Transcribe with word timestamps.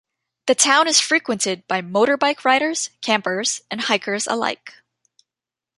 The 0.47 0.55
town 0.55 0.87
is 0.87 0.99
frequented 0.99 1.67
by 1.67 1.83
motorbike 1.83 2.43
riders, 2.43 2.89
campers 3.01 3.61
and 3.69 3.81
hikers 3.81 4.25
alike. 4.25 4.81